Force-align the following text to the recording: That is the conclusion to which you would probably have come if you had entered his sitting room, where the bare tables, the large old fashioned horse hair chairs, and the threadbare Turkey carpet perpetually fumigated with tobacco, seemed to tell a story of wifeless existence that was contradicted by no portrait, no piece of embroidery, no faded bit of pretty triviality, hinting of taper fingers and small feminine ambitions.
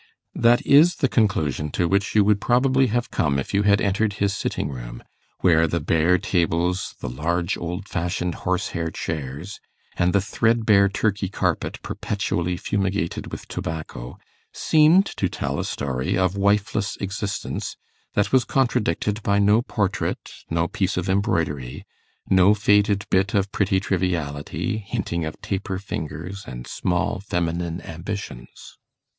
That 0.33 0.65
is 0.65 0.95
the 0.95 1.07
conclusion 1.07 1.69
to 1.73 1.87
which 1.87 2.15
you 2.15 2.23
would 2.23 2.41
probably 2.41 2.87
have 2.87 3.11
come 3.11 3.37
if 3.37 3.53
you 3.53 3.61
had 3.61 3.79
entered 3.79 4.13
his 4.13 4.33
sitting 4.35 4.67
room, 4.69 5.03
where 5.41 5.67
the 5.67 5.79
bare 5.79 6.17
tables, 6.17 6.95
the 7.01 7.07
large 7.07 7.55
old 7.55 7.87
fashioned 7.87 8.33
horse 8.41 8.69
hair 8.69 8.89
chairs, 8.89 9.59
and 9.95 10.11
the 10.11 10.19
threadbare 10.19 10.89
Turkey 10.89 11.29
carpet 11.29 11.79
perpetually 11.83 12.57
fumigated 12.57 13.31
with 13.31 13.47
tobacco, 13.47 14.17
seemed 14.51 15.05
to 15.05 15.29
tell 15.29 15.59
a 15.59 15.63
story 15.63 16.17
of 16.17 16.35
wifeless 16.35 16.95
existence 16.99 17.77
that 18.15 18.31
was 18.31 18.43
contradicted 18.43 19.21
by 19.21 19.37
no 19.37 19.61
portrait, 19.61 20.31
no 20.49 20.67
piece 20.67 20.97
of 20.97 21.09
embroidery, 21.09 21.85
no 22.27 22.55
faded 22.55 23.05
bit 23.11 23.35
of 23.35 23.51
pretty 23.51 23.79
triviality, 23.79 24.79
hinting 24.79 25.25
of 25.25 25.39
taper 25.43 25.77
fingers 25.77 26.43
and 26.47 26.65
small 26.65 27.19
feminine 27.19 27.79
ambitions. 27.83 28.79